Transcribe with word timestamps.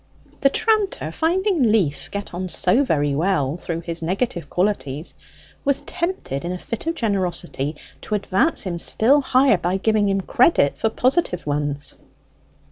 The 0.39 0.49
tranter, 0.49 1.11
finding 1.11 1.61
Leaf 1.61 2.09
get 2.09 2.33
on 2.33 2.47
so 2.47 2.83
very 2.83 3.13
well 3.13 3.55
through 3.55 3.81
his 3.81 4.01
negative 4.01 4.49
qualities, 4.49 5.13
was 5.63 5.81
tempted 5.81 6.43
in 6.43 6.51
a 6.51 6.57
fit 6.57 6.87
of 6.87 6.95
generosity 6.95 7.75
to 8.01 8.15
advance 8.15 8.63
him 8.63 8.79
still 8.79 9.21
higher, 9.21 9.59
by 9.59 9.77
giving 9.77 10.09
him 10.09 10.21
credit 10.21 10.75
for 10.75 10.89
positive 10.89 11.45
ones. 11.45 11.93